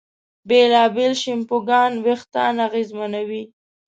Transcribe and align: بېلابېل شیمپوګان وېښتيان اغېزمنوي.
بېلابېل 0.47 1.13
شیمپوګان 1.21 1.91
وېښتيان 2.05 2.55
اغېزمنوي. 2.67 3.43